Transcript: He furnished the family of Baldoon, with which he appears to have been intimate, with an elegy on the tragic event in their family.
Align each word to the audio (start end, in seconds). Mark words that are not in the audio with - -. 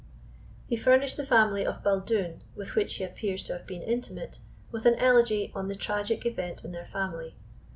He 0.65 0.77
furnished 0.77 1.15
the 1.15 1.23
family 1.27 1.63
of 1.63 1.83
Baldoon, 1.83 2.41
with 2.55 2.73
which 2.73 2.95
he 2.95 3.03
appears 3.03 3.43
to 3.43 3.53
have 3.53 3.67
been 3.67 3.83
intimate, 3.83 4.39
with 4.71 4.87
an 4.87 4.95
elegy 4.95 5.51
on 5.53 5.67
the 5.67 5.75
tragic 5.75 6.25
event 6.25 6.63
in 6.65 6.71
their 6.71 6.87
family. 6.87 7.35